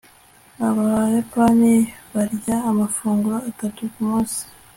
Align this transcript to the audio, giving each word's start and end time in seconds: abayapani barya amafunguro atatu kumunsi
abayapani 0.67 1.73
barya 2.13 2.55
amafunguro 2.69 3.37
atatu 3.49 3.81
kumunsi 3.93 4.39